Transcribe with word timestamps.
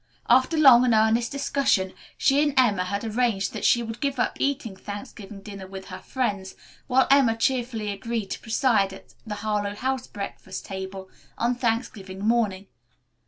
After 0.27 0.57
long 0.57 0.83
and 0.83 0.95
earnest 0.95 1.31
discussion, 1.31 1.93
she 2.17 2.41
and 2.41 2.55
Emma 2.57 2.85
had 2.85 3.03
arranged 3.03 3.53
that 3.53 3.63
she 3.63 3.83
would 3.83 3.99
give 4.01 4.17
up 4.17 4.35
eating 4.39 4.75
Thanksgiving 4.75 5.41
dinner 5.41 5.67
with 5.67 5.89
her 5.89 5.99
friends, 5.99 6.55
while 6.87 7.05
Emma 7.11 7.37
cheerfully 7.37 7.91
agreed 7.91 8.31
to 8.31 8.39
preside 8.39 8.93
at 8.93 9.13
the 9.27 9.35
Harlowe 9.45 9.75
House 9.75 10.07
breakfast 10.07 10.65
table 10.65 11.07
on 11.37 11.53
Thanksgiving 11.53 12.25
morning. 12.27 12.65